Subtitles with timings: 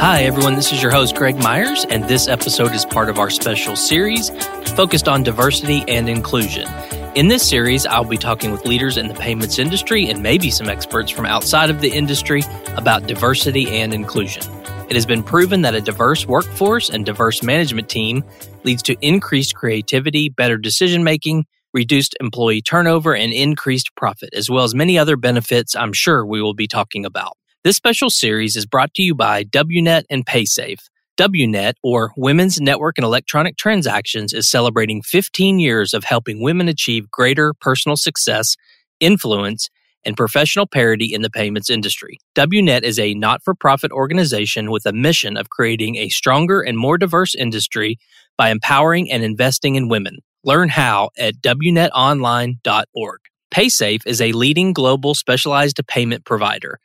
[0.00, 0.54] Hi, everyone.
[0.54, 4.30] This is your host, Greg Myers, and this episode is part of our special series
[4.76, 6.68] focused on diversity and inclusion.
[7.16, 10.68] In this series, I'll be talking with leaders in the payments industry and maybe some
[10.68, 12.42] experts from outside of the industry
[12.76, 14.44] about diversity and inclusion.
[14.88, 18.22] It has been proven that a diverse workforce and diverse management team
[18.62, 21.44] leads to increased creativity, better decision making,
[21.74, 26.40] reduced employee turnover, and increased profit, as well as many other benefits I'm sure we
[26.40, 27.36] will be talking about.
[27.64, 30.78] This special series is brought to you by WNET and PaySafe.
[31.18, 37.10] WNET, or Women's Network and Electronic Transactions, is celebrating 15 years of helping women achieve
[37.10, 38.54] greater personal success,
[39.00, 39.68] influence,
[40.04, 42.20] and professional parity in the payments industry.
[42.36, 46.78] WNET is a not for profit organization with a mission of creating a stronger and
[46.78, 47.98] more diverse industry
[48.36, 50.18] by empowering and investing in women.
[50.44, 53.18] Learn how at WNETonline.org.
[53.52, 56.78] PaySafe is a leading global specialized payment provider.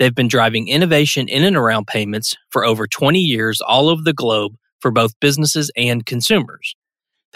[0.00, 4.14] They've been driving innovation in and around payments for over 20 years all over the
[4.14, 6.74] globe for both businesses and consumers.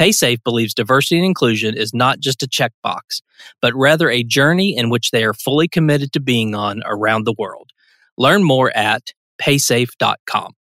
[0.01, 3.21] PaySafe believes diversity and inclusion is not just a checkbox,
[3.61, 7.35] but rather a journey in which they are fully committed to being on around the
[7.37, 7.69] world.
[8.17, 10.53] Learn more at paysafe.com.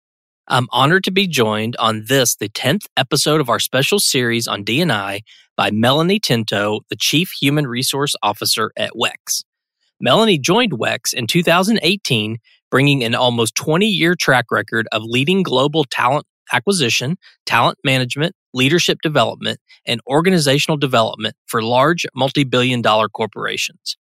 [0.46, 4.62] I'm honored to be joined on this, the 10th episode of our special series on
[4.62, 5.22] D&I
[5.56, 9.42] by Melanie Tinto, the Chief Human Resource Officer at WEX.
[10.00, 12.38] Melanie joined WEX in 2018,
[12.70, 18.98] bringing an almost 20 year track record of leading global talent acquisition, talent management, leadership
[19.02, 23.96] development, and organizational development for large multi billion dollar corporations.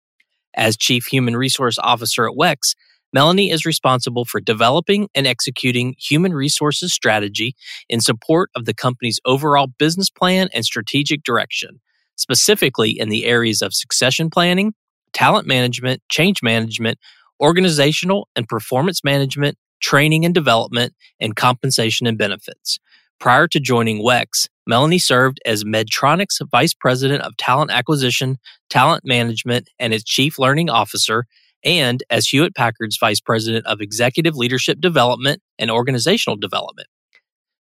[0.56, 2.76] As Chief Human Resource Officer at WEX,
[3.14, 7.56] Melanie is responsible for developing and executing human resources strategy
[7.90, 11.82] in support of the company's overall business plan and strategic direction,
[12.16, 14.74] specifically in the areas of succession planning,
[15.14, 16.98] talent management, change management,
[17.42, 22.80] organizational and performance management, training and development, and compensation and benefits.
[23.20, 28.38] Prior to joining WEX, Melanie served as Medtronic's Vice President of Talent Acquisition,
[28.70, 31.26] Talent Management, and its Chief Learning Officer,
[31.64, 36.88] and as Hewlett Packard's Vice President of Executive Leadership Development and Organizational Development.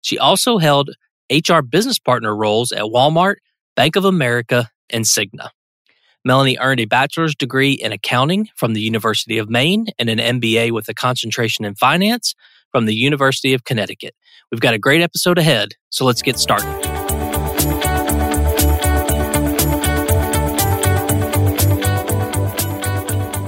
[0.01, 0.91] She also held
[1.29, 3.35] HR business partner roles at Walmart,
[3.75, 5.49] Bank of America, and Cigna.
[6.25, 10.71] Melanie earned a bachelor's degree in accounting from the University of Maine and an MBA
[10.71, 12.35] with a concentration in finance
[12.71, 14.13] from the University of Connecticut.
[14.51, 16.67] We've got a great episode ahead, so let's get started.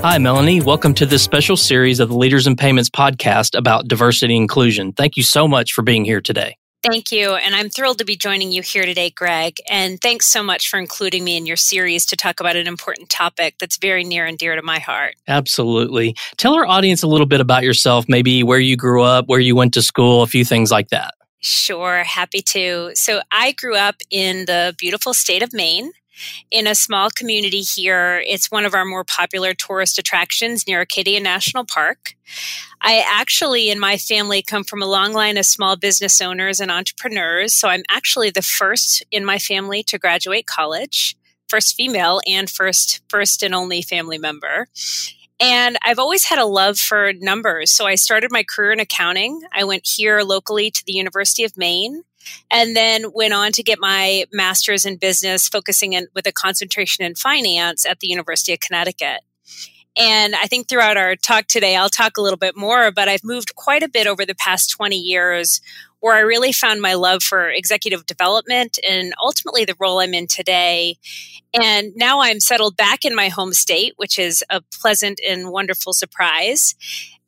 [0.02, 0.62] Hi, Melanie.
[0.62, 4.94] Welcome to this special series of the Leaders in Payments podcast about diversity and inclusion.
[4.94, 6.56] Thank you so much for being here today.
[6.84, 7.36] Thank you.
[7.36, 9.58] And I'm thrilled to be joining you here today, Greg.
[9.70, 13.10] And thanks so much for including me in your series to talk about an important
[13.10, 15.16] topic that's very near and dear to my heart.
[15.28, 16.16] Absolutely.
[16.38, 19.56] Tell our audience a little bit about yourself, maybe where you grew up, where you
[19.56, 21.14] went to school, a few things like that.
[21.40, 22.92] Sure, happy to.
[22.96, 25.92] So I grew up in the beautiful state of Maine
[26.50, 28.24] in a small community here.
[28.28, 32.16] It's one of our more popular tourist attractions near Acadia National Park.
[32.82, 36.72] I actually, in my family, come from a long line of small business owners and
[36.72, 37.54] entrepreneurs.
[37.54, 41.16] So I'm actually the first in my family to graduate college,
[41.48, 44.68] first female and first, first and only family member.
[45.40, 47.72] And I've always had a love for numbers.
[47.72, 49.42] So I started my career in accounting.
[49.52, 52.04] I went here locally to the University of Maine
[52.50, 57.06] and then went on to get my master's in business, focusing in with a concentration
[57.06, 59.22] in finance at the University of Connecticut.
[59.98, 63.24] And I think throughout our talk today, I'll talk a little bit more, but I've
[63.24, 65.60] moved quite a bit over the past 20 years
[66.00, 70.28] where I really found my love for executive development and ultimately the role I'm in
[70.28, 70.98] today.
[71.54, 75.94] And now I'm settled back in my home state, which is a pleasant and wonderful
[75.94, 76.76] surprise.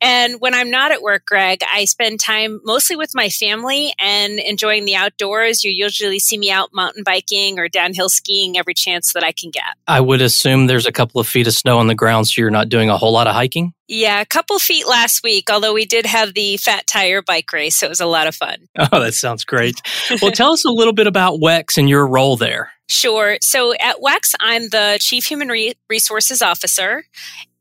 [0.04, 4.38] And when I'm not at work, Greg, I spend time mostly with my family and
[4.38, 5.64] enjoying the outdoors.
[5.64, 9.50] You usually see me out mountain biking or downhill skiing every chance that I can
[9.50, 9.64] get.
[9.88, 12.50] I would assume there's a couple of feet of snow on the ground, so you're
[12.50, 13.72] not doing a whole lot of hiking?
[13.88, 17.76] Yeah, a couple feet last week, although we did have the fat tire bike race,
[17.78, 18.56] so it was a lot of fun.
[18.92, 19.80] Oh, that sounds great.
[20.20, 22.70] well, tell us a little bit about WEX and your role there.
[22.88, 23.38] Sure.
[23.40, 27.04] So at WEX, I'm the Chief Human Re- Resources Officer,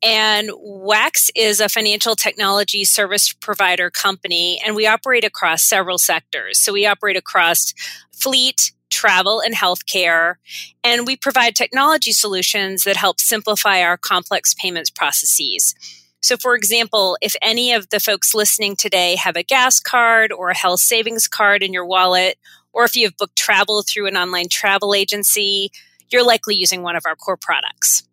[0.03, 6.59] and WEX is a financial technology service provider company, and we operate across several sectors.
[6.59, 7.73] So we operate across
[8.11, 10.35] fleet, travel, and healthcare,
[10.83, 15.73] and we provide technology solutions that help simplify our complex payments processes.
[16.21, 20.49] So, for example, if any of the folks listening today have a gas card or
[20.49, 22.37] a health savings card in your wallet,
[22.73, 25.71] or if you have booked travel through an online travel agency,
[26.09, 28.03] you're likely using one of our core products.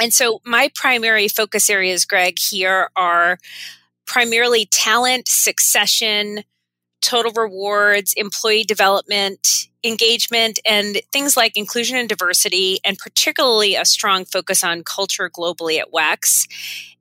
[0.00, 3.38] And so my primary focus areas, Greg, here are
[4.06, 6.44] primarily talent, succession,
[7.00, 14.24] total rewards, employee development, engagement, and things like inclusion and diversity, and particularly a strong
[14.24, 16.46] focus on culture globally at WEX.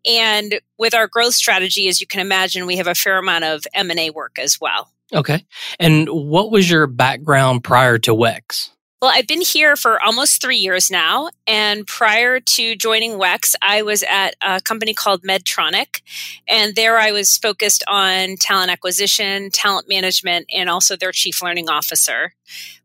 [0.05, 3.65] And with our growth strategy, as you can imagine, we have a fair amount of
[3.73, 4.91] M&A work as well.
[5.13, 5.45] Okay.
[5.79, 8.69] And what was your background prior to WEX?
[8.99, 11.29] Well, I've been here for almost three years now.
[11.45, 16.01] And prior to joining WEX, I was at a company called Medtronic.
[16.47, 21.69] And there I was focused on talent acquisition, talent management, and also their chief learning
[21.69, 22.33] officer.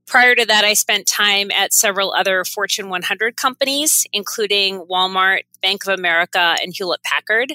[0.07, 5.87] Prior to that, I spent time at several other Fortune 100 companies, including Walmart, Bank
[5.87, 7.55] of America, and Hewlett Packard.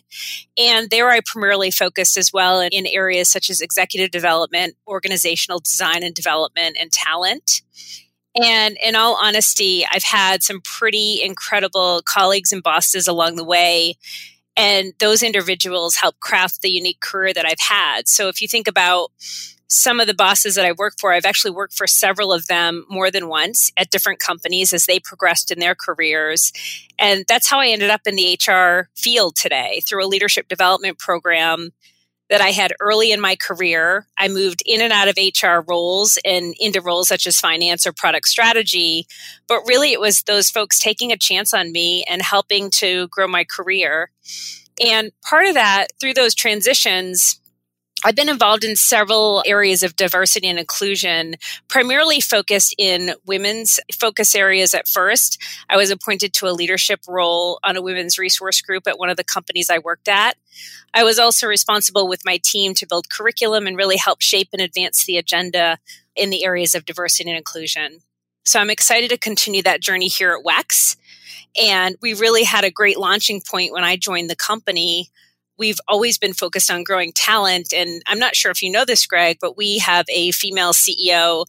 [0.58, 6.02] And there I primarily focused as well in areas such as executive development, organizational design
[6.02, 7.62] and development, and talent.
[8.44, 13.96] And in all honesty, I've had some pretty incredible colleagues and bosses along the way.
[14.56, 18.08] And those individuals help craft the unique career that I've had.
[18.08, 19.12] So if you think about
[19.70, 22.86] some of the bosses that I work for, I've actually worked for several of them
[22.90, 26.52] more than once at different companies as they progressed in their careers.
[26.98, 30.98] And that's how I ended up in the HR field today through a leadership development
[31.00, 31.72] program
[32.30, 34.08] that I had early in my career.
[34.18, 37.94] I moved in and out of HR roles and into roles such as finance or
[37.94, 39.08] product strategy.
[39.48, 43.28] But really, it was those folks taking a chance on me and helping to grow
[43.28, 44.12] my career.
[44.84, 47.40] And part of that, through those transitions,
[48.06, 51.36] I've been involved in several areas of diversity and inclusion,
[51.68, 55.42] primarily focused in women's focus areas at first.
[55.68, 59.18] I was appointed to a leadership role on a women's resource group at one of
[59.18, 60.38] the companies I worked at.
[60.94, 64.62] I was also responsible with my team to build curriculum and really help shape and
[64.62, 65.80] advance the agenda
[66.16, 68.00] in the areas of diversity and inclusion.
[68.46, 70.98] So I'm excited to continue that journey here at WEX.
[71.62, 75.10] And we really had a great launching point when I joined the company
[75.58, 77.74] we've always been focused on growing talent.
[77.74, 81.46] And I'm not sure if you know this, Greg, but we have a female CEO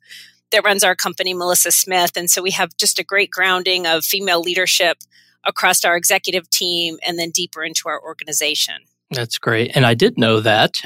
[0.50, 2.12] that runs our company, Melissa Smith.
[2.16, 4.98] And so we have just a great grounding of female leadership
[5.44, 8.76] across our executive team and then deeper into our organization.
[9.10, 9.72] That's great.
[9.74, 10.76] And I did know that.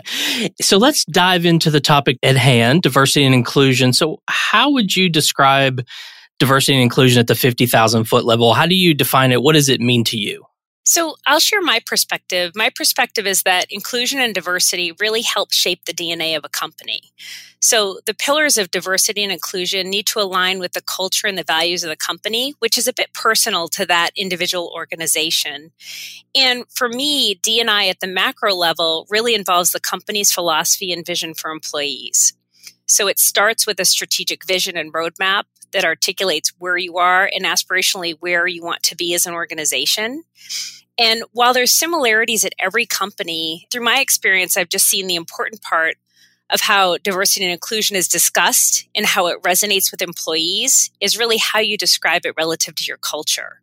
[0.61, 3.93] So let's dive into the topic at hand diversity and inclusion.
[3.93, 5.85] So, how would you describe
[6.39, 8.55] diversity and inclusion at the 50,000 foot level?
[8.55, 9.43] How do you define it?
[9.43, 10.45] What does it mean to you?
[10.85, 12.53] So I'll share my perspective.
[12.57, 17.13] My perspective is that inclusion and diversity really help shape the DNA of a company.
[17.61, 21.45] So the pillars of diversity and inclusion need to align with the culture and the
[21.45, 25.71] values of the company, which is a bit personal to that individual organization.
[26.35, 31.35] And for me, D&I at the macro level really involves the company's philosophy and vision
[31.35, 32.33] for employees.
[32.89, 37.45] So it starts with a strategic vision and roadmap that articulates where you are and
[37.45, 40.25] aspirationally where you want to be as an organization.
[40.99, 45.63] And while there's similarities at every company, through my experience, I've just seen the important
[45.63, 45.97] part
[46.51, 51.39] of how diversity and inclusion is discussed and how it resonates with employees is really
[51.39, 53.63] how you describe it relative to your culture.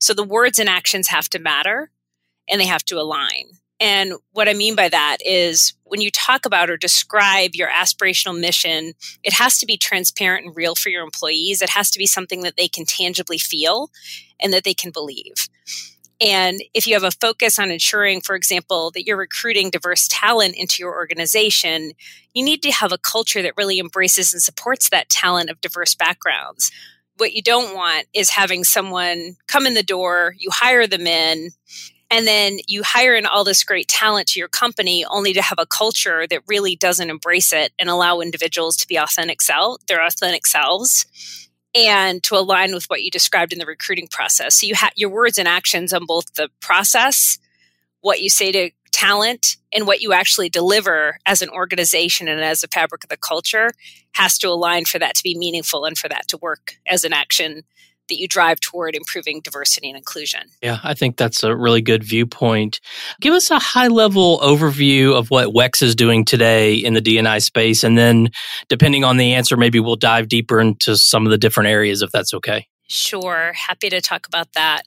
[0.00, 1.90] So the words and actions have to matter
[2.48, 3.44] and they have to align.
[3.80, 8.38] And what I mean by that is when you talk about or describe your aspirational
[8.38, 11.60] mission, it has to be transparent and real for your employees.
[11.60, 13.90] It has to be something that they can tangibly feel
[14.40, 15.48] and that they can believe.
[16.20, 20.54] And if you have a focus on ensuring, for example, that you're recruiting diverse talent
[20.56, 21.92] into your organization,
[22.32, 25.94] you need to have a culture that really embraces and supports that talent of diverse
[25.94, 26.70] backgrounds.
[27.16, 31.50] What you don't want is having someone come in the door, you hire them in,
[32.14, 35.58] and then you hire in all this great talent to your company only to have
[35.58, 40.04] a culture that really doesn't embrace it and allow individuals to be authentic self their
[40.04, 44.60] authentic selves and to align with what you described in the recruiting process.
[44.60, 47.38] So you have your words and actions on both the process
[48.00, 52.62] what you say to talent and what you actually deliver as an organization and as
[52.62, 53.72] a fabric of the culture
[54.12, 57.12] has to align for that to be meaningful and for that to work as an
[57.12, 57.62] action
[58.08, 60.42] that you drive toward improving diversity and inclusion.
[60.62, 62.80] Yeah, I think that's a really good viewpoint.
[63.20, 67.38] Give us a high level overview of what WEX is doing today in the D&I
[67.38, 67.84] space.
[67.84, 68.30] And then,
[68.68, 72.10] depending on the answer, maybe we'll dive deeper into some of the different areas if
[72.10, 72.66] that's okay.
[72.86, 74.82] Sure, happy to talk about that.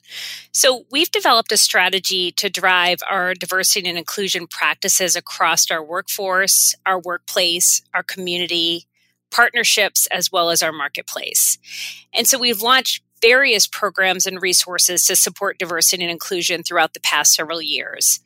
[0.52, 6.76] So, we've developed a strategy to drive our diversity and inclusion practices across our workforce,
[6.86, 8.86] our workplace, our community,
[9.32, 11.58] partnerships, as well as our marketplace.
[12.14, 17.00] And so, we've launched various programs and resources to support diversity and inclusion throughout the
[17.00, 18.20] past several years.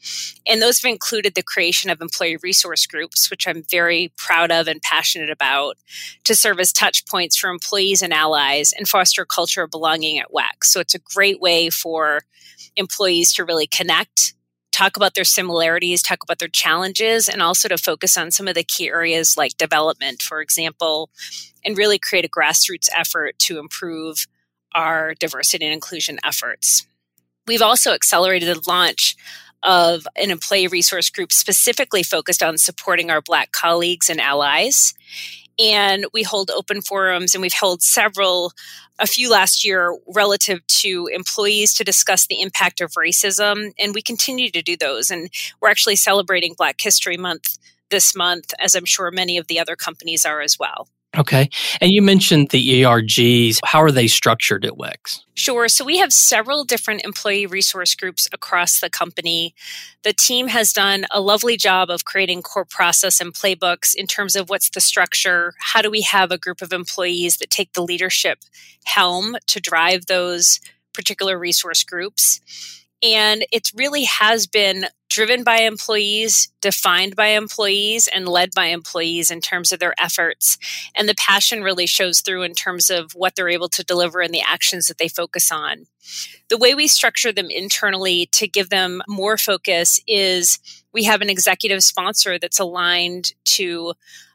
[0.46, 4.68] And those have included the creation of employee resource groups, which I'm very proud of
[4.68, 5.76] and passionate about,
[6.24, 10.18] to serve as touch points for employees and allies and foster a culture of belonging
[10.18, 10.64] at WEX.
[10.64, 12.22] So it's a great way for
[12.76, 14.34] employees to really connect
[14.72, 18.54] talk about their similarities, talk about their challenges, and also to focus on some of
[18.54, 21.10] the key areas like development, for example,
[21.64, 24.26] and really create a grassroots effort to improve
[24.74, 26.86] our diversity and inclusion efforts.
[27.46, 29.16] We've also accelerated the launch
[29.62, 34.94] of an employee resource group specifically focused on supporting our Black colleagues and allies.
[35.58, 38.52] And we hold open forums, and we've held several,
[38.98, 43.72] a few last year, relative to employees to discuss the impact of racism.
[43.78, 45.10] And we continue to do those.
[45.10, 47.58] And we're actually celebrating Black History Month
[47.90, 50.88] this month, as I'm sure many of the other companies are as well.
[51.16, 51.50] Okay.
[51.80, 53.58] And you mentioned the ERGs.
[53.64, 55.20] How are they structured at WEX?
[55.34, 55.68] Sure.
[55.68, 59.54] So we have several different employee resource groups across the company.
[60.04, 64.36] The team has done a lovely job of creating core process and playbooks in terms
[64.36, 65.52] of what's the structure.
[65.58, 68.38] How do we have a group of employees that take the leadership
[68.84, 70.60] helm to drive those
[70.94, 72.40] particular resource groups?
[73.02, 79.30] And it really has been driven by employees, defined by employees, and led by employees
[79.30, 80.56] in terms of their efforts.
[80.96, 84.32] And the passion really shows through in terms of what they're able to deliver and
[84.32, 85.86] the actions that they focus on.
[86.48, 90.58] The way we structure them internally to give them more focus is
[90.94, 93.92] we have an executive sponsor that's aligned to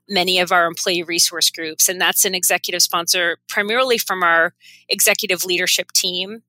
[0.09, 1.89] many of our employee resource groups.
[1.89, 4.53] And that's an executive sponsor primarily from our
[4.89, 6.43] executive leadership team.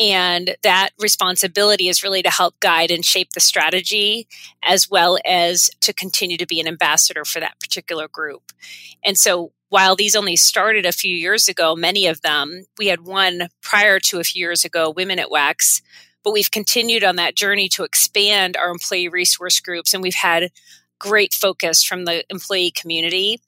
[0.00, 4.28] And that responsibility is really to help guide and shape the strategy
[4.62, 8.52] as well as to continue to be an ambassador for that particular group.
[9.04, 13.04] And so while these only started a few years ago, many of them, we had
[13.04, 15.82] one prior to a few years ago, Women at WEX,
[16.22, 20.50] but we've continued on that journey to expand our employee resource groups and we've had
[20.98, 23.40] great focus from the employee community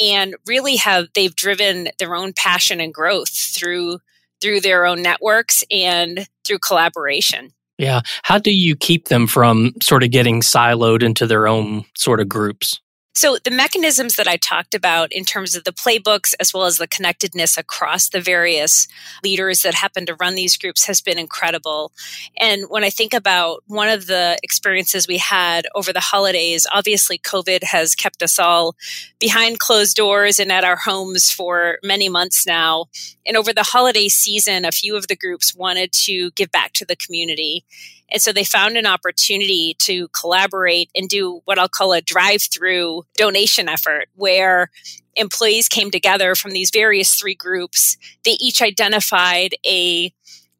[0.00, 3.98] and really have they've driven their own passion and growth through
[4.40, 7.50] through their own networks and through collaboration.
[7.78, 8.00] Yeah.
[8.22, 12.28] How do you keep them from sort of getting siloed into their own sort of
[12.28, 12.80] groups?
[13.16, 16.76] So, the mechanisms that I talked about in terms of the playbooks as well as
[16.76, 18.86] the connectedness across the various
[19.24, 21.92] leaders that happen to run these groups has been incredible.
[22.36, 27.16] And when I think about one of the experiences we had over the holidays, obviously
[27.16, 28.76] COVID has kept us all
[29.18, 32.84] behind closed doors and at our homes for many months now.
[33.24, 36.84] And over the holiday season, a few of the groups wanted to give back to
[36.84, 37.64] the community.
[38.10, 42.42] And so they found an opportunity to collaborate and do what I'll call a drive
[42.42, 44.70] through donation effort where
[45.14, 47.96] employees came together from these various three groups.
[48.24, 50.12] They each identified a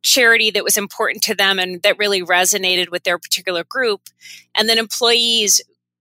[0.02, 4.02] charity that was important to them and that really resonated with their particular group.
[4.54, 5.60] And then employees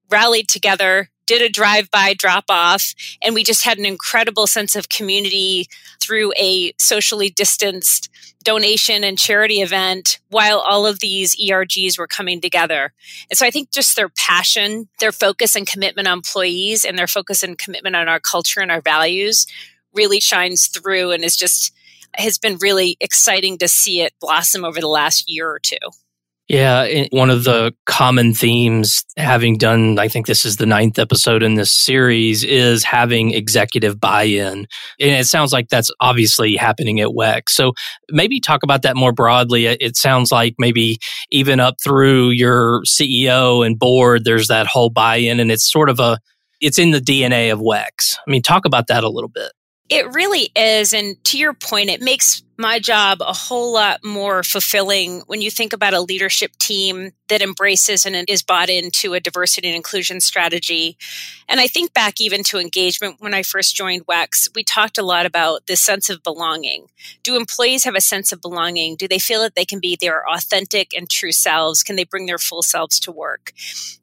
[0.10, 4.76] rallied together did a drive by drop off, and we just had an incredible sense
[4.76, 5.68] of community
[6.00, 8.10] through a socially distanced
[8.44, 12.94] donation and charity event while all of these ERGs were coming together.
[13.30, 17.08] And so I think just their passion, their focus and commitment on employees, and their
[17.08, 19.48] focus and commitment on our culture and our values
[19.94, 21.74] really shines through and is just
[22.18, 25.78] has been really exciting to see it blossom over the last year or two.
[26.48, 31.42] Yeah, one of the common themes, having done, I think this is the ninth episode
[31.42, 34.60] in this series, is having executive buy in.
[34.60, 34.68] And
[35.00, 37.50] it sounds like that's obviously happening at WEX.
[37.50, 37.74] So
[38.12, 39.66] maybe talk about that more broadly.
[39.66, 41.00] It sounds like maybe
[41.32, 45.90] even up through your CEO and board, there's that whole buy in, and it's sort
[45.90, 46.20] of a,
[46.62, 48.18] it's in the DNA of WEX.
[48.26, 49.52] I mean, talk about that a little bit.
[49.90, 50.94] It really is.
[50.94, 55.52] And to your point, it makes my job a whole lot more fulfilling when you
[55.52, 60.22] think about a leadership team that embraces and is bought into a diversity and inclusion
[60.22, 60.98] strategy.
[61.50, 65.04] And I think back even to engagement when I first joined WEX, we talked a
[65.04, 66.88] lot about this sense of belonging.
[67.24, 68.96] Do employees have a sense of belonging?
[68.96, 71.84] Do they feel that they can be their authentic and true selves?
[71.84, 73.52] Can they bring their full selves to work?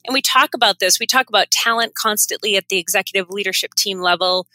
[0.05, 1.01] And we talk about this.
[1.01, 4.47] We talk about talent constantly at the executive leadership team level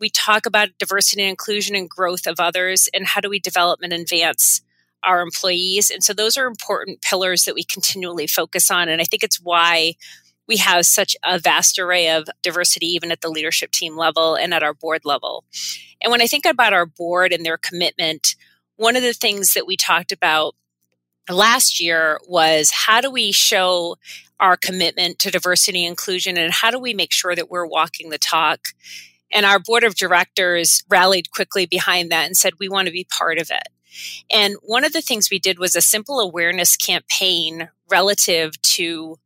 [0.00, 3.80] we talk about diversity and inclusion and growth of others and how do we develop
[3.82, 4.62] and advance
[5.02, 5.90] our employees.
[5.90, 8.88] And so those are important pillars that we continually focus on.
[8.88, 9.94] And i think it's why
[10.48, 14.52] we have such a vast array of diversity even at the leadership team level and
[14.52, 15.44] at our board level.
[16.02, 18.34] And when i think about our board and their commitment
[18.76, 20.54] one of the things that we talked about
[21.28, 23.96] last year was how do we show
[24.40, 28.08] our commitment to diversity and inclusion and how do we make sure that we're walking
[28.08, 28.68] the talk
[29.32, 33.06] and our board of directors rallied quickly behind that and said, we want to be
[33.10, 33.68] part of it.
[34.30, 39.16] And one of the things we did was a simple awareness campaign relative to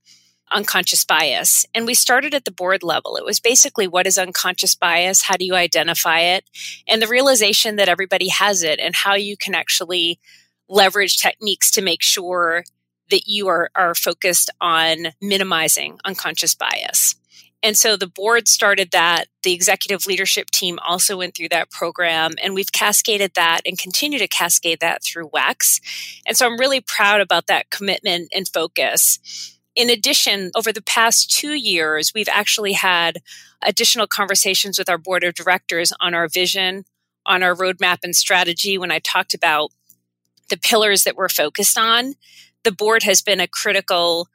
[0.50, 1.66] unconscious bias.
[1.74, 3.16] And we started at the board level.
[3.16, 5.22] It was basically what is unconscious bias?
[5.22, 6.44] How do you identify it?
[6.86, 10.20] And the realization that everybody has it and how you can actually
[10.68, 12.64] leverage techniques to make sure
[13.10, 17.16] that you are, are focused on minimizing unconscious bias.
[17.64, 19.24] And so the board started that.
[19.42, 24.18] The executive leadership team also went through that program, and we've cascaded that and continue
[24.18, 25.80] to cascade that through WEX.
[26.26, 29.58] And so I'm really proud about that commitment and focus.
[29.74, 33.22] In addition, over the past two years, we've actually had
[33.62, 36.84] additional conversations with our board of directors on our vision,
[37.24, 38.76] on our roadmap and strategy.
[38.76, 39.70] When I talked about
[40.50, 42.14] the pillars that we're focused on,
[42.62, 44.28] the board has been a critical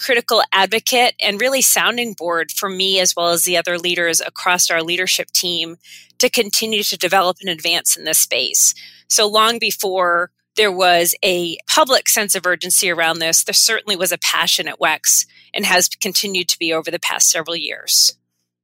[0.00, 4.70] critical advocate and really sounding board for me as well as the other leaders across
[4.70, 5.76] our leadership team
[6.18, 8.74] to continue to develop and advance in this space.
[9.08, 14.10] So long before there was a public sense of urgency around this, there certainly was
[14.10, 18.16] a passion at WEX and has continued to be over the past several years.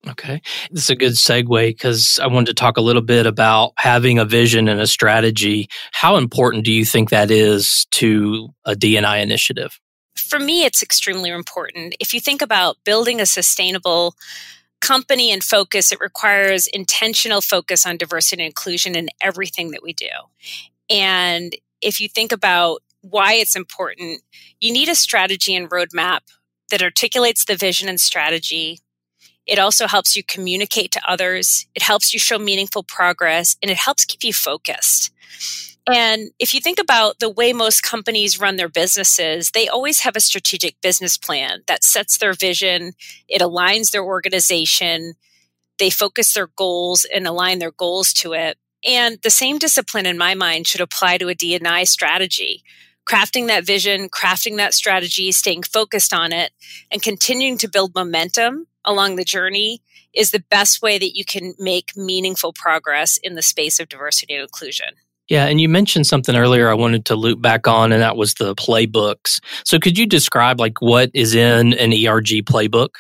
[0.08, 0.40] Okay.
[0.70, 4.18] This is a good segue because I wanted to talk a little bit about having
[4.18, 5.68] a vision and a strategy.
[5.92, 9.78] How important do you think that is to a D&I initiative?
[10.16, 11.94] For me, it's extremely important.
[12.00, 14.14] If you think about building a sustainable
[14.80, 19.92] company and focus, it requires intentional focus on diversity and inclusion in everything that we
[19.92, 20.08] do.
[20.90, 24.22] And if you think about why it's important,
[24.60, 26.20] you need a strategy and roadmap
[26.70, 28.80] that articulates the vision and strategy.
[29.46, 31.66] It also helps you communicate to others.
[31.74, 35.12] It helps you show meaningful progress and it helps keep you focused.
[35.92, 40.16] And if you think about the way most companies run their businesses, they always have
[40.16, 42.94] a strategic business plan that sets their vision,
[43.28, 45.14] it aligns their organization,
[45.78, 48.58] they focus their goals and align their goals to it.
[48.84, 52.62] And the same discipline in my mind should apply to a D&I strategy.
[53.08, 56.50] Crafting that vision, crafting that strategy, staying focused on it,
[56.90, 61.54] and continuing to build momentum along the journey is the best way that you can
[61.58, 64.94] make meaningful progress in the space of diversity and inclusion.
[65.28, 68.34] Yeah, and you mentioned something earlier I wanted to loop back on, and that was
[68.34, 69.40] the playbooks.
[69.64, 72.90] So could you describe like what is in an ERG playbook?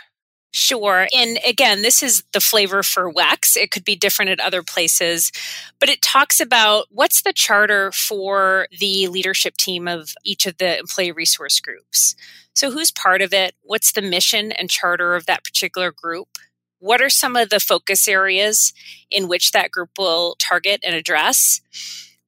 [0.52, 1.06] Sure.
[1.14, 3.56] And again, this is the flavor for WEX.
[3.56, 5.30] It could be different at other places,
[5.78, 10.78] but it talks about what's the charter for the leadership team of each of the
[10.78, 12.16] employee resource groups.
[12.54, 13.54] So, who's part of it?
[13.62, 16.38] What's the mission and charter of that particular group?
[16.78, 18.72] What are some of the focus areas
[19.10, 21.60] in which that group will target and address?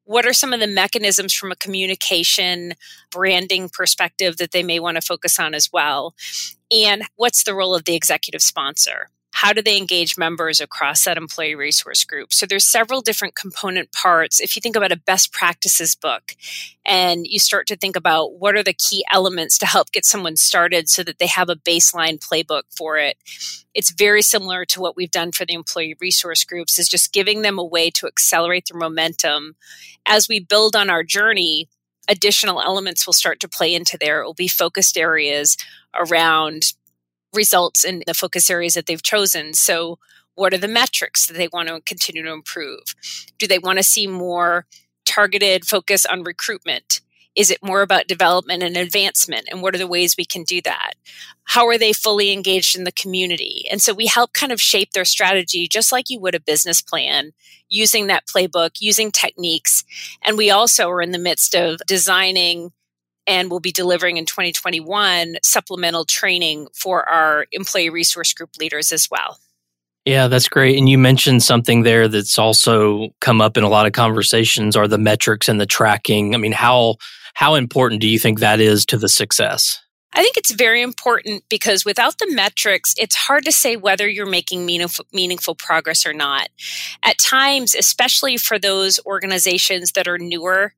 [0.08, 2.72] What are some of the mechanisms from a communication
[3.10, 6.14] branding perspective that they may want to focus on as well?
[6.70, 11.16] And what's the role of the executive sponsor how do they engage members across that
[11.16, 12.32] employee resource group?
[12.32, 14.40] So there's several different component parts.
[14.40, 16.34] If you think about a best practices book
[16.84, 20.36] and you start to think about what are the key elements to help get someone
[20.36, 23.16] started so that they have a baseline playbook for it
[23.74, 27.42] it's very similar to what we've done for the employee resource groups is just giving
[27.42, 29.54] them a way to accelerate their momentum.
[30.04, 31.68] As we build on our journey
[32.08, 34.22] additional elements will start to play into there.
[34.22, 35.56] It will be focused areas
[35.94, 36.72] around
[37.32, 39.54] results in the focus areas that they've chosen.
[39.54, 39.98] So,
[40.34, 42.94] what are the metrics that they want to continue to improve?
[43.38, 44.66] Do they want to see more
[45.04, 47.00] targeted focus on recruitment?
[47.34, 49.48] Is it more about development and advancement?
[49.50, 50.94] And what are the ways we can do that?
[51.44, 53.64] How are they fully engaged in the community?
[53.70, 56.80] And so we help kind of shape their strategy just like you would a business
[56.80, 57.32] plan
[57.68, 59.84] using that playbook, using techniques.
[60.22, 62.72] And we also are in the midst of designing
[63.28, 69.08] and we'll be delivering in 2021 supplemental training for our employee resource group leaders as
[69.10, 69.38] well.
[70.04, 70.78] Yeah, that's great.
[70.78, 74.88] And you mentioned something there that's also come up in a lot of conversations are
[74.88, 76.34] the metrics and the tracking.
[76.34, 76.96] I mean, how
[77.34, 79.78] how important do you think that is to the success?
[80.14, 84.26] I think it's very important because without the metrics, it's hard to say whether you're
[84.26, 86.48] making meaningful, meaningful progress or not.
[87.02, 90.72] At times, especially for those organizations that are newer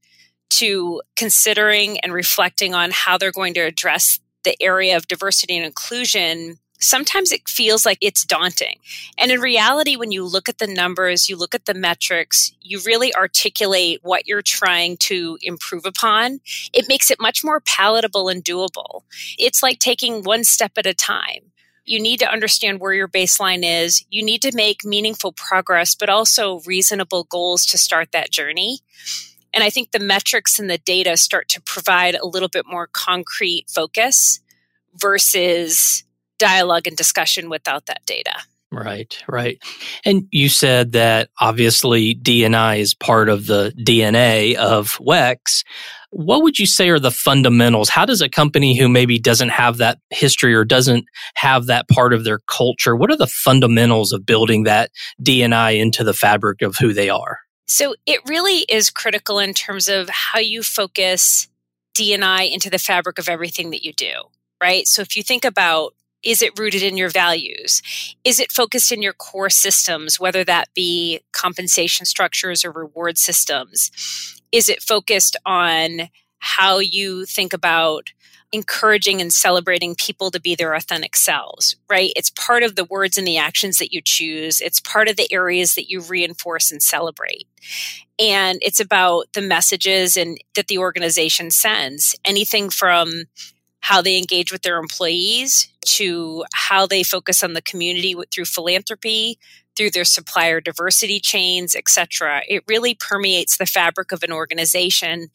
[0.51, 5.65] to considering and reflecting on how they're going to address the area of diversity and
[5.65, 8.79] inclusion, sometimes it feels like it's daunting.
[9.19, 12.81] And in reality, when you look at the numbers, you look at the metrics, you
[12.85, 16.41] really articulate what you're trying to improve upon,
[16.73, 19.03] it makes it much more palatable and doable.
[19.39, 21.53] It's like taking one step at a time.
[21.85, 24.05] You need to understand where your baseline is.
[24.11, 28.79] You need to make meaningful progress, but also reasonable goals to start that journey.
[29.53, 32.89] And I think the metrics and the data start to provide a little bit more
[32.93, 34.41] concrete focus
[34.95, 36.05] versus
[36.39, 38.35] dialogue and discussion without that data.
[38.73, 39.59] Right, right.
[40.05, 45.65] And you said that obviously D&I is part of the DNA of WEX.
[46.11, 47.89] What would you say are the fundamentals?
[47.89, 52.13] How does a company who maybe doesn't have that history or doesn't have that part
[52.13, 56.77] of their culture, what are the fundamentals of building that D&I into the fabric of
[56.77, 57.39] who they are?
[57.71, 61.47] So it really is critical in terms of how you focus
[61.95, 64.13] D&I into the fabric of everything that you do,
[64.61, 64.89] right?
[64.89, 67.81] So if you think about is it rooted in your values?
[68.25, 73.93] Is it focused in your core systems, whether that be compensation structures or reward systems?
[74.51, 76.09] Is it focused on
[76.41, 78.11] how you think about
[78.53, 82.13] encouraging and celebrating people to be their authentic selves, right?
[82.17, 84.61] It's part of the words and the actions that you choose.
[84.61, 87.47] It's part of the areas that you reinforce and celebrate.
[88.19, 92.17] And it's about the messages and that the organization sends.
[92.25, 93.25] Anything from
[93.81, 99.39] how they engage with their employees to how they focus on the community through philanthropy
[99.81, 102.43] through their supplier diversity chains, etc.
[102.47, 105.29] It really permeates the fabric of an organization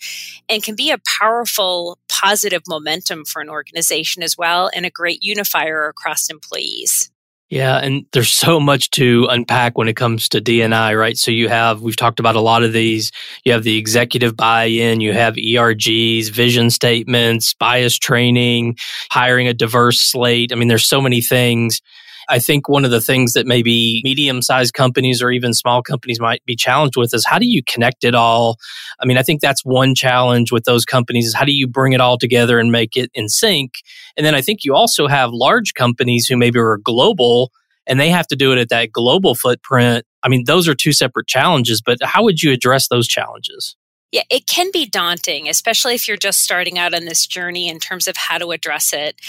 [0.47, 5.23] and can be a powerful positive momentum for an organization as well and a great
[5.23, 7.10] unifier across employees.
[7.49, 11.17] Yeah, and there's so much to unpack when it comes to D&I, right?
[11.17, 13.12] So you have we've talked about a lot of these.
[13.45, 18.77] You have the executive buy-in, you have ERGs, vision statements, bias training,
[19.10, 20.51] hiring a diverse slate.
[20.51, 21.81] I mean, there's so many things
[22.29, 26.19] I think one of the things that maybe medium sized companies or even small companies
[26.19, 28.57] might be challenged with is how do you connect it all?
[28.99, 31.93] I mean, I think that's one challenge with those companies is how do you bring
[31.93, 33.73] it all together and make it in sync?
[34.17, 37.51] And then I think you also have large companies who maybe are global
[37.88, 40.05] and they have to do it at that global footprint.
[40.23, 43.75] I mean, those are two separate challenges, but how would you address those challenges?
[44.15, 47.80] Yeah, it can be daunting, especially if you're just starting out on this journey in
[47.80, 49.19] terms of how to address it.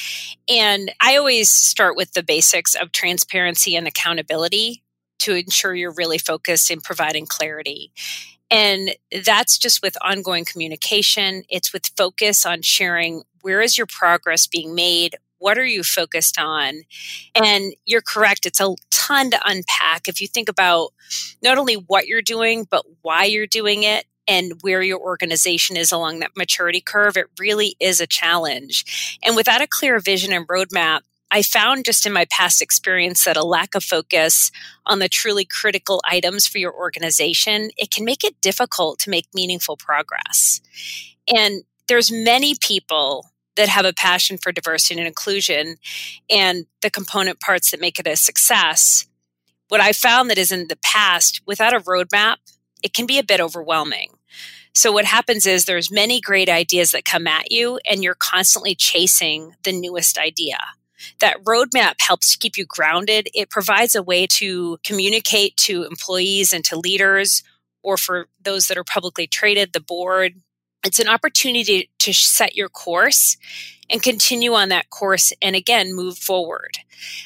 [0.48, 4.84] And I always start with the basics of transparency and accountability
[5.18, 7.90] to ensure you're really focused in providing clarity.
[8.48, 8.94] And
[9.24, 11.42] that's just with ongoing communication.
[11.48, 15.16] It's with focus on sharing where is your progress being made?
[15.38, 16.82] What are you focused on?
[17.34, 20.06] And you're correct, it's a ton to unpack.
[20.06, 20.90] If you think about
[21.42, 25.92] not only what you're doing, but why you're doing it and where your organization is
[25.92, 29.18] along that maturity curve, it really is a challenge.
[29.24, 33.36] And without a clear vision and roadmap, I found just in my past experience that
[33.36, 34.50] a lack of focus
[34.84, 39.26] on the truly critical items for your organization, it can make it difficult to make
[39.34, 40.60] meaningful progress.
[41.34, 45.76] And there's many people that have a passion for diversity and inclusion
[46.30, 49.06] and the component parts that make it a success.
[49.68, 52.36] What I found that is in the past, without a roadmap,
[52.82, 54.10] it can be a bit overwhelming.
[54.76, 58.74] So what happens is there's many great ideas that come at you and you're constantly
[58.74, 60.58] chasing the newest idea.
[61.20, 63.30] That roadmap helps to keep you grounded.
[63.32, 67.42] It provides a way to communicate to employees and to leaders
[67.82, 70.42] or for those that are publicly traded, the board.
[70.84, 73.38] It's an opportunity to set your course
[73.90, 76.78] and continue on that course and again move forward.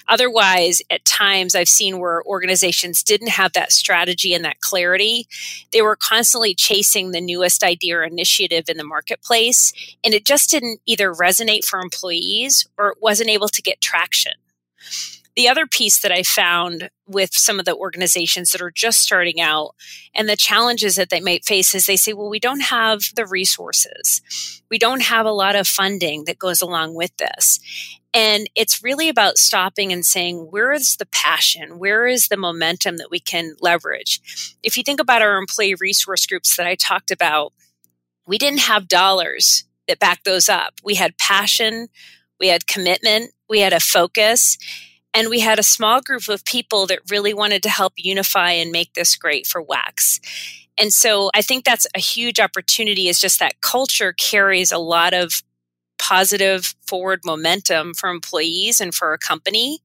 [0.08, 5.28] Otherwise, at times I've seen where organizations didn't have that strategy and that clarity.
[5.72, 9.72] They were constantly chasing the newest idea or initiative in the marketplace,
[10.04, 14.32] and it just didn't either resonate for employees or it wasn't able to get traction.
[15.36, 19.40] The other piece that I found with some of the organizations that are just starting
[19.40, 19.74] out
[20.14, 23.26] and the challenges that they might face is they say, well, we don't have the
[23.26, 24.62] resources.
[24.70, 27.60] We don't have a lot of funding that goes along with this.
[28.12, 31.78] And it's really about stopping and saying, where is the passion?
[31.78, 34.56] Where is the momentum that we can leverage?
[34.62, 37.52] If you think about our employee resource groups that I talked about,
[38.26, 40.74] we didn't have dollars that backed those up.
[40.84, 41.88] We had passion,
[42.40, 44.58] we had commitment, we had a focus,
[45.14, 48.70] and we had a small group of people that really wanted to help unify and
[48.70, 50.20] make this great for WEX.
[50.78, 55.12] And so I think that's a huge opportunity is just that culture carries a lot
[55.12, 55.42] of
[55.98, 59.80] positive forward momentum for employees and for a company.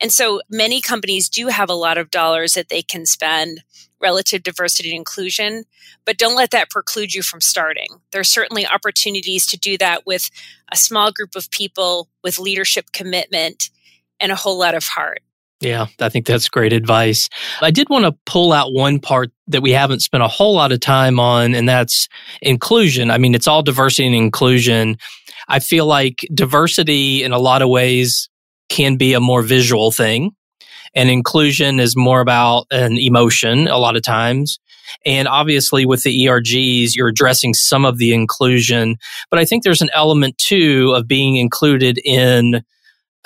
[0.00, 3.62] And so many companies do have a lot of dollars that they can spend
[4.00, 5.64] relative diversity and inclusion,
[6.04, 7.86] but don't let that preclude you from starting.
[8.10, 10.30] There are certainly opportunities to do that with
[10.70, 13.70] a small group of people with leadership commitment
[14.20, 15.20] and a whole lot of heart.
[15.60, 17.28] Yeah, I think that's great advice.
[17.62, 20.70] I did want to pull out one part that we haven't spent a whole lot
[20.70, 22.08] of time on, and that's
[22.42, 23.10] inclusion.
[23.10, 24.98] I mean, it's all diversity and inclusion.
[25.48, 28.28] I feel like diversity in a lot of ways
[28.68, 30.32] can be a more visual thing,
[30.94, 34.58] and inclusion is more about an emotion a lot of times.
[35.06, 38.98] And obviously, with the ERGs, you're addressing some of the inclusion,
[39.30, 42.62] but I think there's an element too of being included in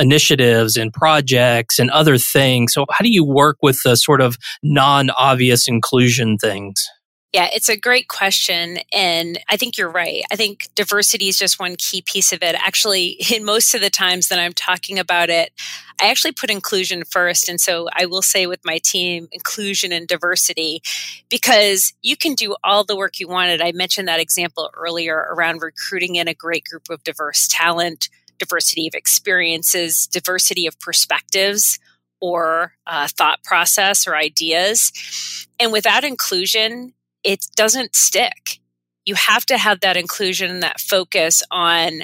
[0.00, 2.72] initiatives and projects and other things.
[2.74, 6.84] So, how do you work with the sort of non obvious inclusion things?
[7.32, 8.78] Yeah, it's a great question.
[8.92, 10.24] And I think you're right.
[10.32, 12.56] I think diversity is just one key piece of it.
[12.56, 15.52] Actually, in most of the times that I'm talking about it,
[16.00, 17.48] I actually put inclusion first.
[17.48, 20.82] And so I will say with my team, inclusion and diversity,
[21.28, 23.60] because you can do all the work you wanted.
[23.60, 28.08] I mentioned that example earlier around recruiting in a great group of diverse talent,
[28.40, 31.78] diversity of experiences, diversity of perspectives
[32.20, 35.46] or uh, thought process or ideas.
[35.58, 38.60] And without inclusion, it doesn't stick.
[39.04, 42.02] You have to have that inclusion and that focus on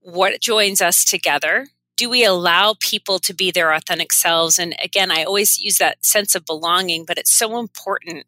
[0.00, 1.66] what joins us together.
[1.96, 4.58] Do we allow people to be their authentic selves?
[4.58, 8.24] And again, I always use that sense of belonging, but it's so important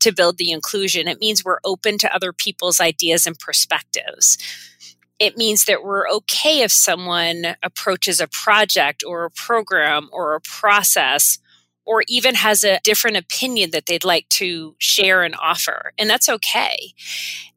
[0.00, 1.08] to build the inclusion.
[1.08, 4.38] It means we're open to other people's ideas and perspectives.
[5.18, 10.40] It means that we're okay if someone approaches a project or a program or a
[10.40, 11.38] process
[11.86, 15.92] or even has a different opinion that they'd like to share and offer.
[15.96, 16.92] And that's okay.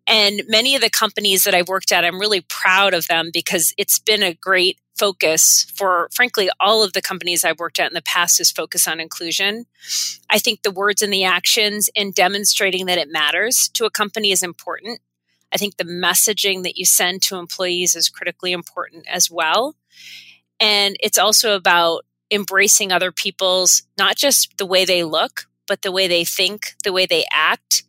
[0.07, 3.73] And many of the companies that I've worked at, I'm really proud of them because
[3.77, 7.93] it's been a great focus for, frankly, all of the companies I've worked at in
[7.93, 9.65] the past is focus on inclusion.
[10.29, 14.31] I think the words and the actions and demonstrating that it matters to a company
[14.31, 14.99] is important.
[15.51, 19.75] I think the messaging that you send to employees is critically important as well.
[20.59, 25.91] And it's also about embracing other people's, not just the way they look, but the
[25.91, 27.83] way they think, the way they act,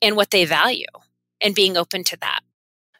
[0.00, 0.86] and what they value,
[1.40, 2.40] and being open to that.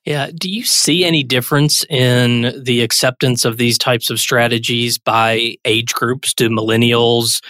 [0.05, 0.31] Yeah.
[0.35, 5.93] Do you see any difference in the acceptance of these types of strategies by age
[5.95, 6.35] groups?
[6.35, 7.41] Do millennials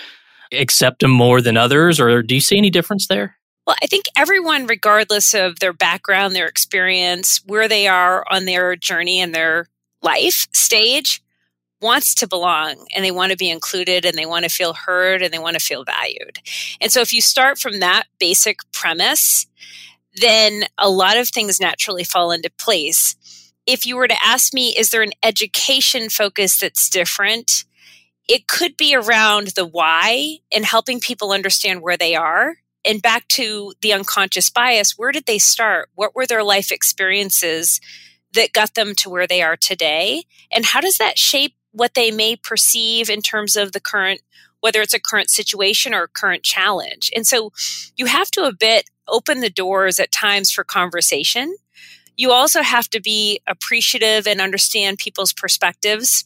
[0.52, 3.36] accept them more than others, or do you see any difference there?
[3.66, 8.74] Well, I think everyone, regardless of their background, their experience, where they are on their
[8.76, 9.68] journey and their
[10.02, 11.22] life stage,
[11.80, 15.22] wants to belong and they want to be included and they want to feel heard
[15.22, 16.38] and they want to feel valued.
[16.80, 19.46] And so if you start from that basic premise,
[20.20, 23.16] then a lot of things naturally fall into place.
[23.66, 27.64] If you were to ask me, is there an education focus that's different?
[28.28, 32.56] It could be around the why and helping people understand where they are.
[32.84, 35.88] And back to the unconscious bias, where did they start?
[35.94, 37.80] What were their life experiences
[38.32, 40.24] that got them to where they are today?
[40.50, 44.20] And how does that shape what they may perceive in terms of the current
[44.62, 47.10] whether it's a current situation or a current challenge.
[47.14, 47.52] And so
[47.96, 51.56] you have to a bit open the doors at times for conversation.
[52.16, 56.24] You also have to be appreciative and understand people's perspectives.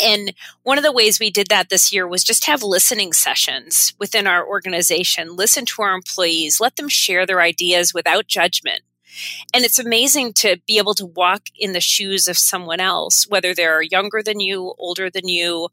[0.00, 3.94] And one of the ways we did that this year was just have listening sessions
[3.98, 8.82] within our organization, listen to our employees, let them share their ideas without judgment.
[9.52, 13.54] And it's amazing to be able to walk in the shoes of someone else, whether
[13.54, 15.68] they're younger than you, older than you,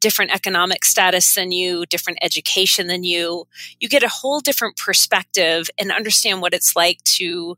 [0.00, 3.46] different economic status than you, different education than you.
[3.80, 7.56] You get a whole different perspective and understand what it's like to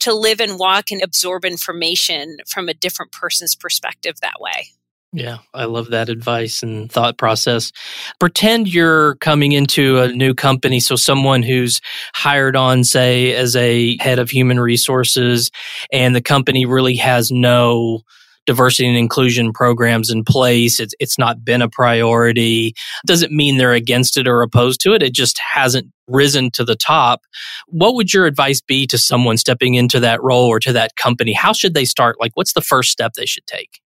[0.00, 4.68] to live and walk and absorb information from a different person's perspective that way.
[5.12, 7.72] Yeah, I love that advice and thought process.
[8.20, 10.80] Pretend you're coming into a new company.
[10.80, 11.80] So, someone who's
[12.14, 15.50] hired on, say, as a head of human resources,
[15.90, 18.00] and the company really has no
[18.44, 20.78] diversity and inclusion programs in place.
[20.78, 22.74] It's, it's not been a priority.
[23.06, 25.02] Doesn't mean they're against it or opposed to it.
[25.02, 27.22] It just hasn't risen to the top.
[27.66, 31.32] What would your advice be to someone stepping into that role or to that company?
[31.32, 32.16] How should they start?
[32.20, 33.80] Like, what's the first step they should take?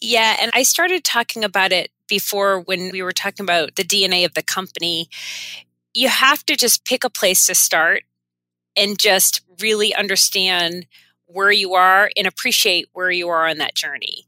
[0.00, 4.24] Yeah, and I started talking about it before when we were talking about the DNA
[4.24, 5.08] of the company.
[5.94, 8.02] You have to just pick a place to start
[8.76, 10.86] and just really understand
[11.26, 14.24] where you are and appreciate where you are on that journey.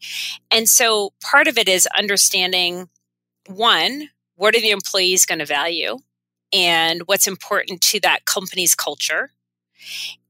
[0.50, 2.88] And so part of it is understanding
[3.46, 5.98] one, what are the employees going to value
[6.52, 9.30] and what's important to that company's culture?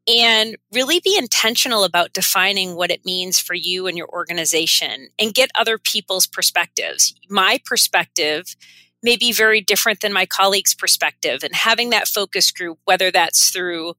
[0.09, 5.35] And really be intentional about defining what it means for you and your organization and
[5.35, 7.15] get other people's perspectives.
[7.29, 8.55] My perspective
[9.03, 13.51] may be very different than my colleague's perspective, and having that focus group, whether that's
[13.51, 13.95] through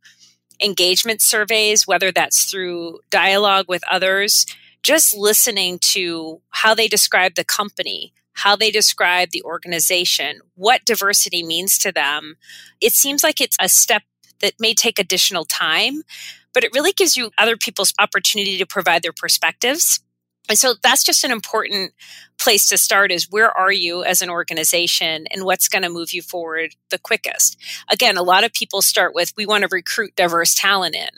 [0.64, 4.46] engagement surveys, whether that's through dialogue with others,
[4.84, 11.44] just listening to how they describe the company, how they describe the organization, what diversity
[11.44, 12.36] means to them.
[12.82, 14.04] It seems like it's a step
[14.42, 16.04] that may take additional time,
[16.54, 20.00] but it really gives you other people's opportunity to provide their perspectives.
[20.50, 21.94] And so that's just an important
[22.38, 26.14] place to start is where are you as an organization and what's going to move
[26.14, 27.58] you forward the quickest.
[27.92, 31.10] Again, a lot of people start with we want to recruit diverse talent in.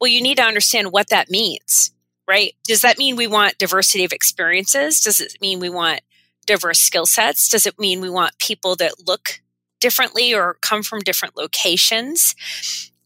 [0.00, 1.92] Well, you need to understand what that means,
[2.26, 2.54] right?
[2.64, 5.00] Does that mean we want diversity of experiences?
[5.00, 6.00] Does it mean we want
[6.46, 7.48] diverse skill sets?
[7.48, 9.40] Does it mean we want people that look
[9.80, 12.34] differently or come from different locations.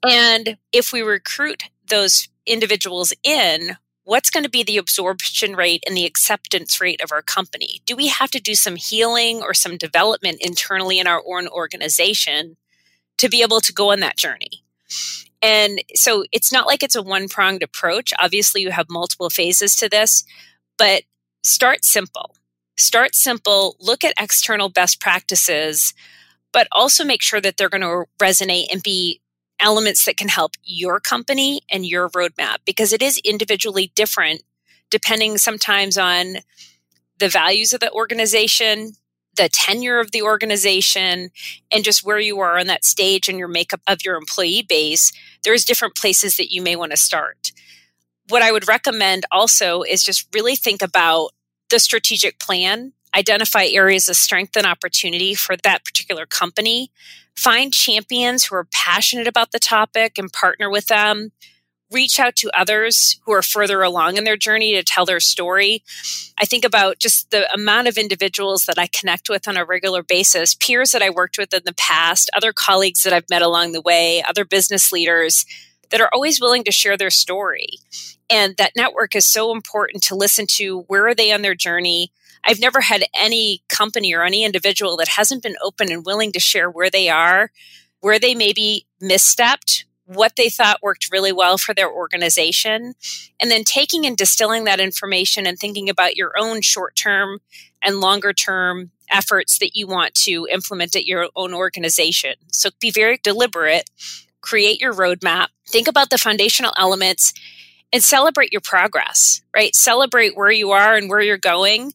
[0.06, 5.96] And if we recruit those individuals in, what's going to be the absorption rate and
[5.96, 7.80] the acceptance rate of our company?
[7.86, 12.56] Do we have to do some healing or some development internally in our own organization
[13.18, 14.62] to be able to go on that journey?
[15.40, 18.12] And so it's not like it's a one pronged approach.
[18.18, 20.24] Obviously, you have multiple phases to this,
[20.78, 21.02] but
[21.42, 22.34] start simple.
[22.76, 25.94] Start simple, look at external best practices,
[26.54, 29.20] but also make sure that they're going to resonate and be
[29.60, 34.42] elements that can help your company and your roadmap because it is individually different
[34.90, 36.36] depending sometimes on
[37.18, 38.92] the values of the organization,
[39.36, 41.30] the tenure of the organization,
[41.72, 45.12] and just where you are on that stage and your makeup of your employee base.
[45.42, 47.50] There's different places that you may want to start.
[48.28, 51.30] What I would recommend also is just really think about
[51.70, 56.90] the strategic plan, identify areas of strength and opportunity for that particular company,
[57.36, 61.32] find champions who are passionate about the topic and partner with them.
[61.92, 65.84] Reach out to others who are further along in their journey to tell their story.
[66.38, 70.02] I think about just the amount of individuals that I connect with on a regular
[70.02, 73.72] basis, peers that I worked with in the past, other colleagues that I've met along
[73.72, 75.44] the way, other business leaders
[75.94, 77.68] that are always willing to share their story.
[78.28, 80.80] And that network is so important to listen to.
[80.88, 82.10] Where are they on their journey?
[82.42, 86.40] I've never had any company or any individual that hasn't been open and willing to
[86.40, 87.52] share where they are,
[88.00, 92.94] where they maybe misstepped, what they thought worked really well for their organization,
[93.38, 97.38] and then taking and distilling that information and thinking about your own short term
[97.80, 102.34] and longer term efforts that you want to implement at your own organization.
[102.50, 103.88] So be very deliberate,
[104.44, 107.32] create your roadmap, think about the foundational elements
[107.92, 109.74] and celebrate your progress, right?
[109.74, 111.92] Celebrate where you are and where you're going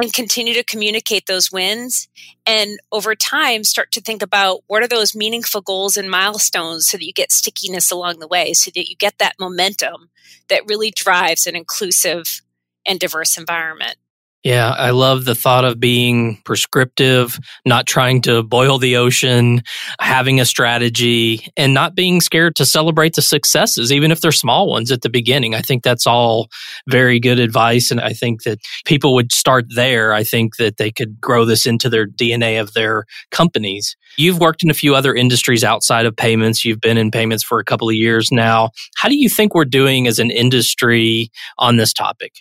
[0.00, 2.08] and continue to communicate those wins.
[2.46, 6.96] And over time, start to think about what are those meaningful goals and milestones so
[6.96, 10.08] that you get stickiness along the way, so that you get that momentum
[10.48, 12.40] that really drives an inclusive
[12.86, 13.96] and diverse environment.
[14.44, 19.62] Yeah, I love the thought of being prescriptive, not trying to boil the ocean,
[20.00, 24.68] having a strategy, and not being scared to celebrate the successes, even if they're small
[24.68, 25.54] ones at the beginning.
[25.54, 26.48] I think that's all
[26.88, 27.92] very good advice.
[27.92, 30.12] And I think that people would start there.
[30.12, 33.96] I think that they could grow this into their DNA of their companies.
[34.16, 36.64] You've worked in a few other industries outside of payments.
[36.64, 38.70] You've been in payments for a couple of years now.
[38.96, 42.32] How do you think we're doing as an industry on this topic?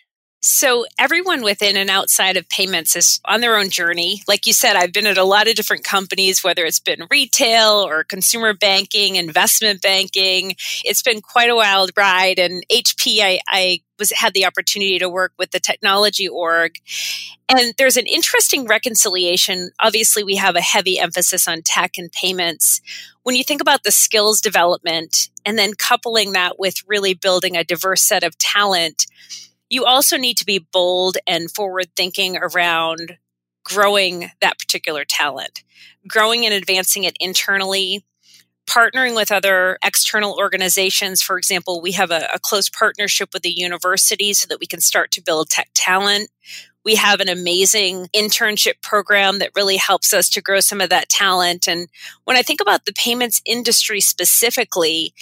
[0.44, 4.24] So, everyone within and outside of payments is on their own journey.
[4.28, 7.86] Like you said, I've been at a lot of different companies, whether it's been retail
[7.88, 10.56] or consumer banking, investment banking.
[10.84, 12.40] It's been quite a wild ride.
[12.40, 16.78] And HP, I, I was had the opportunity to work with the technology org.
[17.48, 19.70] And there's an interesting reconciliation.
[19.80, 22.82] Obviously, we have a heavy emphasis on tech and payments.
[23.22, 27.64] When you think about the skills development and then coupling that with really building a
[27.64, 29.06] diverse set of talent,
[29.72, 33.18] you also need to be bold and forward thinking around
[33.64, 35.64] growing that particular talent,
[36.06, 38.04] growing and advancing it internally,
[38.68, 41.22] partnering with other external organizations.
[41.22, 44.82] For example, we have a, a, close partnership with the university so that we can
[44.82, 46.30] start to build tech talent.
[46.84, 51.08] We have an amazing internship program that really helps us to grow some of that
[51.08, 51.68] talent.
[51.68, 51.88] And
[52.26, 55.14] when I think about the payments industry specifically,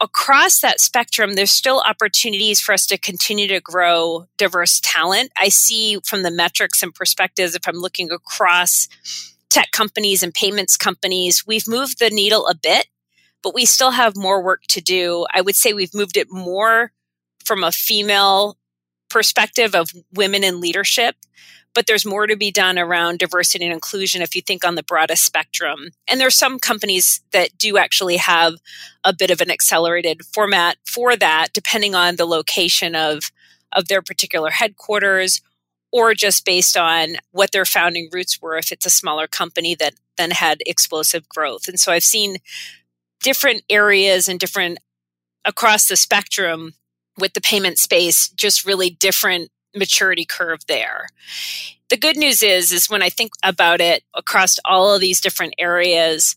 [0.00, 5.30] across that spectrum, there's still opportunities for us to continue to grow diverse talent.
[5.36, 8.88] I see from the metrics and perspectives, if I'm looking across
[9.48, 12.86] tech companies and payments companies, we've moved the needle a bit,
[13.42, 15.26] but we still have more work to do.
[15.32, 16.92] I would say we've moved it more
[17.44, 18.56] from a female
[19.10, 21.16] perspective of women in leadership
[21.74, 24.82] but there's more to be done around diversity and inclusion if you think on the
[24.82, 25.90] broadest spectrum.
[26.08, 28.54] And there's some companies that do actually have
[29.04, 33.30] a bit of an accelerated format for that, depending on the location of,
[33.72, 35.40] of their particular headquarters
[35.92, 39.94] or just based on what their founding roots were if it's a smaller company that
[40.16, 41.66] then had explosive growth.
[41.68, 42.38] And so I've seen
[43.22, 44.78] different areas and different
[45.44, 46.74] across the spectrum
[47.20, 51.08] with the payment space, just really different maturity curve there.
[51.88, 55.54] The good news is is when I think about it across all of these different
[55.58, 56.34] areas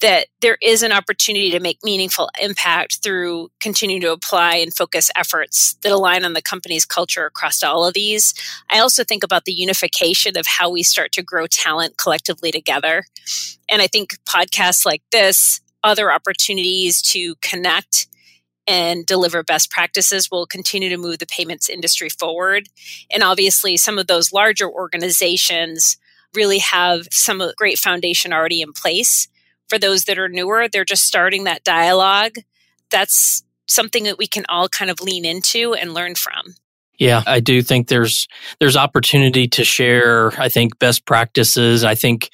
[0.00, 5.10] that there is an opportunity to make meaningful impact through continuing to apply and focus
[5.16, 8.32] efforts that align on the company's culture across all of these.
[8.70, 13.06] I also think about the unification of how we start to grow talent collectively together.
[13.68, 18.07] And I think podcasts like this, other opportunities to connect
[18.68, 22.68] and deliver best practices will continue to move the payments industry forward.
[23.10, 25.96] And obviously, some of those larger organizations
[26.34, 29.28] really have some uh, great foundation already in place
[29.68, 32.36] for those that are newer, they're just starting that dialogue.
[32.90, 36.54] That's something that we can all kind of lean into and learn from.
[36.98, 38.26] Yeah, I do think there's
[38.58, 41.84] there's opportunity to share I think best practices.
[41.84, 42.30] I think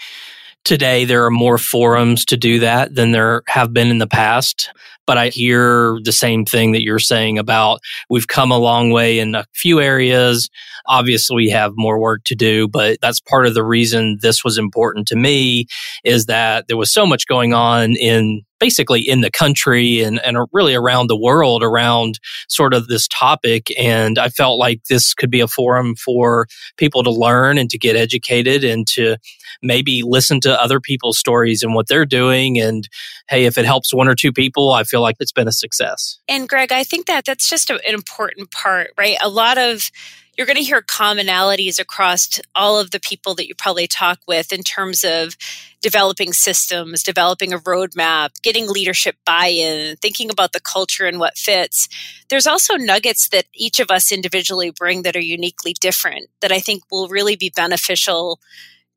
[0.65, 4.71] today there are more forums to do that than there have been in the past.
[5.07, 9.19] But I hear the same thing that you're saying about we've come a long way
[9.19, 10.49] in a few areas.
[10.87, 14.57] Obviously, we have more work to do, but that's part of the reason this was
[14.57, 15.67] important to me
[16.05, 20.39] is that there was so much going on in basically in the country and, and
[20.51, 23.71] really around the world around sort of this topic.
[23.79, 26.47] And I felt like this could be a forum for
[26.79, 29.19] people to learn and to get educated and to
[29.63, 32.59] maybe listen to other people's stories and what they're doing.
[32.59, 32.89] And
[33.29, 36.19] hey, if it helps one or two people, I feel like it's been a success.
[36.27, 39.19] And Greg, I think that that's just an important part, right?
[39.23, 39.91] A lot of
[40.37, 44.53] you're going to hear commonalities across all of the people that you probably talk with
[44.53, 45.37] in terms of
[45.81, 51.37] developing systems, developing a roadmap, getting leadership buy in, thinking about the culture and what
[51.37, 51.89] fits.
[52.31, 56.61] There's also nuggets that each of us individually bring that are uniquely different that I
[56.61, 58.41] think will really be beneficial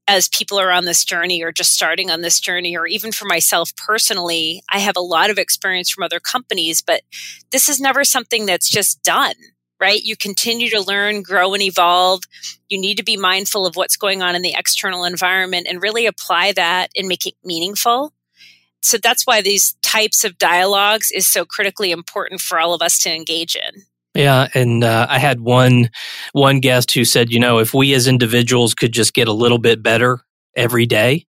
[0.07, 3.25] as people are on this journey or just starting on this journey, or even for
[3.25, 7.01] myself personally, I have a lot of experience from other companies, but
[7.51, 9.33] this is never something that's just done
[9.79, 10.01] right?
[10.01, 12.23] You continue to learn, grow, and evolve.
[12.69, 16.05] You need to be mindful of what's going on in the external environment and really
[16.05, 18.13] apply that and make it meaningful.
[18.81, 22.99] So that's why these types of dialogues is so critically important for all of us
[22.99, 23.83] to engage in.
[24.13, 25.89] Yeah, and uh, I had one
[26.31, 29.59] one guest who said, you know, if we as individuals could just get a little
[29.59, 30.21] bit better
[30.55, 31.25] every day,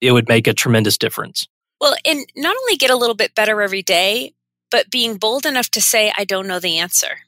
[0.00, 1.46] it would make a tremendous difference.
[1.80, 4.34] Well, and not only get a little bit better every day,
[4.72, 7.18] but being bold enough to say, I don't know the answer.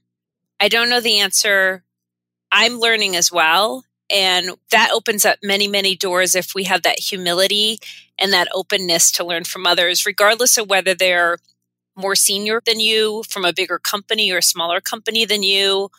[0.65, 1.85] I don't know the answer.
[2.51, 3.85] I'm learning as well.
[4.09, 7.79] And that opens up many, many doors if we have that humility
[8.19, 11.37] and that openness to learn from others, regardless of whether they're
[11.95, 15.91] more senior than you, from a bigger company or a smaller company than you,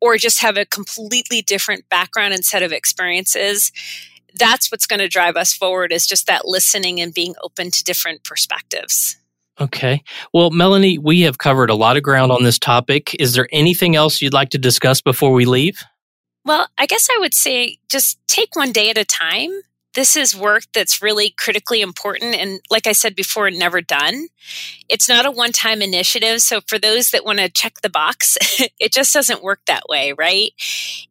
[0.00, 3.72] or just have a completely different background and set of experiences.
[4.34, 7.84] That's what's going to drive us forward is just that listening and being open to
[7.84, 9.17] different perspectives.
[9.60, 10.02] Okay.
[10.32, 13.16] Well, Melanie, we have covered a lot of ground on this topic.
[13.18, 15.82] Is there anything else you'd like to discuss before we leave?
[16.44, 19.50] Well, I guess I would say just take one day at a time
[19.98, 24.28] this is work that's really critically important and like i said before never done.
[24.88, 28.38] It's not a one-time initiative so for those that want to check the box
[28.78, 30.52] it just doesn't work that way right?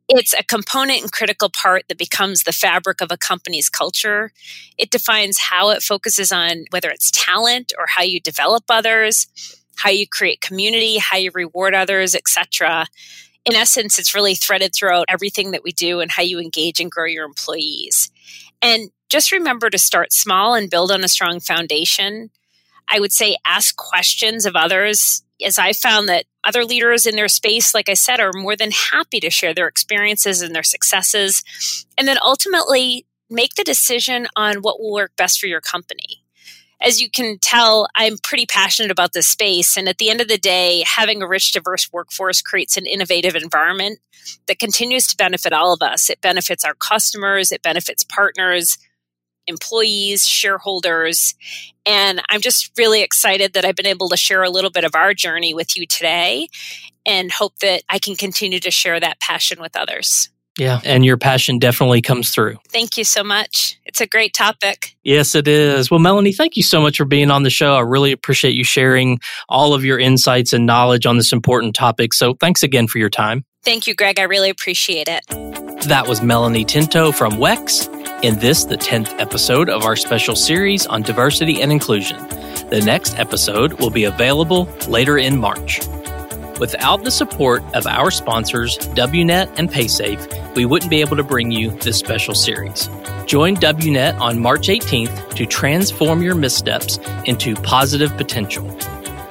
[0.08, 4.32] It's a component and critical part that becomes the fabric of a company's culture.
[4.78, 9.28] It defines how it focuses on whether it's talent or how you develop others
[9.76, 12.88] how you create community how you reward others etc
[13.48, 16.92] in essence, it's really threaded throughout everything that we do and how you engage and
[16.92, 18.12] grow your employees.
[18.62, 22.30] And just remember to start small and build on a strong foundation.
[22.88, 27.28] I would say ask questions of others, as I found that other leaders in their
[27.28, 31.44] space, like I said, are more than happy to share their experiences and their successes.
[31.98, 36.24] And then ultimately make the decision on what will work best for your company
[36.82, 39.78] as you can tell, I'm pretty passionate about this space.
[39.78, 43.36] And at the end of the day, having a rich, diverse workforce creates an innovative
[43.36, 44.00] environment
[44.48, 46.10] that continues to benefit all of us.
[46.10, 48.78] It benefits our customers, it benefits partners,
[49.48, 51.34] employees, shareholders.
[51.86, 54.94] And I'm just really excited that I've been able to share a little bit of
[54.94, 56.50] our journey with you today
[57.06, 60.30] and hope that I can continue to share that passion with others.
[60.58, 62.58] Yeah, and your passion definitely comes through.
[62.70, 63.80] Thank you so much.
[63.86, 64.96] It's a great topic.
[65.04, 65.90] Yes, it is.
[65.90, 67.76] Well, Melanie, thank you so much for being on the show.
[67.76, 72.14] I really appreciate you sharing all of your insights and knowledge on this important topic.
[72.14, 73.46] So, thanks again for your time.
[73.64, 74.20] Thank you, Greg.
[74.20, 75.26] I really appreciate it.
[75.88, 77.88] That was Melanie Tinto from WEX
[78.24, 82.18] in this, the 10th episode of our special series on diversity and inclusion.
[82.70, 85.80] The next episode will be available later in March.
[86.60, 91.52] Without the support of our sponsors, WNET and PaySafe, we wouldn't be able to bring
[91.52, 92.90] you this special series.
[93.28, 98.68] Join WNET on March 18th to transform your missteps into positive potential.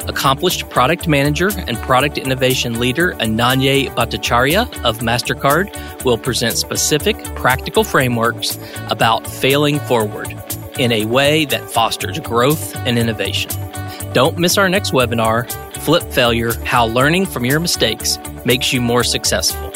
[0.06, 7.82] Accomplished product manager and product innovation leader Ananya Bhattacharya of MasterCard will present specific practical
[7.82, 8.56] frameworks
[8.88, 10.32] about failing forward
[10.78, 13.50] in a way that fosters growth and innovation.
[14.16, 15.46] Don't miss our next webinar
[15.80, 19.70] Flip Failure How Learning from Your Mistakes Makes You More Successful.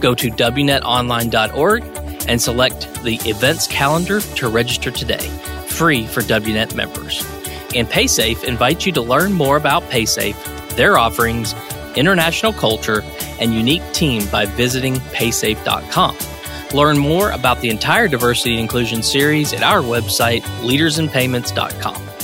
[0.00, 1.84] Go to WNETOnline.org
[2.28, 5.28] and select the events calendar to register today,
[5.68, 7.24] free for WNET members.
[7.76, 11.54] And PaySafe invites you to learn more about PaySafe, their offerings,
[11.94, 13.04] international culture,
[13.38, 16.16] and unique team by visiting paysafe.com.
[16.76, 22.15] Learn more about the entire diversity and inclusion series at our website, leadersinpayments.com.